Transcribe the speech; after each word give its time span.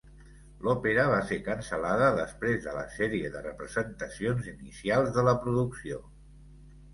L'òpera 0.67 1.01
va 1.09 1.17
ser 1.31 1.35
cancel·lada 1.47 2.07
després 2.19 2.63
de 2.63 2.73
la 2.77 2.85
sèrie 2.95 3.31
de 3.37 3.43
representacions 3.49 4.49
inicials 4.55 5.13
de 5.19 5.27
la 5.29 5.37
producció. 5.45 6.01